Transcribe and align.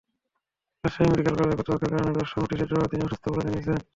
Rajshahi 0.83 1.07
medical 1.11 1.35
college 1.35 1.53
কর্তৃপক্ষের 1.57 1.91
কারণ 1.93 2.09
দর্শাও 2.17 2.41
নোটিশের 2.41 2.69
জবাবে 2.69 2.91
তিনি 2.91 3.01
অসুস্থ 3.05 3.25
বলে 3.27 3.43
জানিয়েছেন। 3.45 3.77